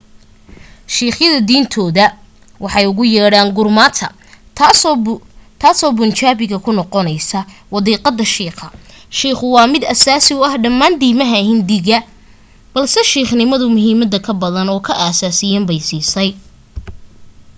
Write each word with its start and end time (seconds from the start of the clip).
siikhyadu 0.93 1.39
diintooda 1.47 2.05
waxay 2.63 2.85
ugu 2.91 3.03
yeedhaan 3.13 3.49
gurmata 3.57 4.07
taasoo 5.61 5.91
bunjaabiga 5.97 6.57
ku 6.65 6.69
noqonaysa 6.77 7.39
wadiiqada 7.73 8.23
shiikha”. 8.35 8.67
shiikhu 9.17 9.45
waa 9.55 9.71
mid 9.73 9.83
asaasi 9.93 10.31
u 10.39 10.41
ah 10.49 10.55
dhammaan 10.63 10.93
diiimaha 11.01 11.37
hindiya 11.49 11.97
balse 12.73 12.99
siikhnimadu 13.11 13.65
muhiimada 13.73 14.17
ka 14.25 14.33
badan 14.41 14.67
oo 14.73 14.81
ka 14.87 14.93
asaasisan 15.09 15.63
bay 15.67 15.81
siisay 15.87 16.29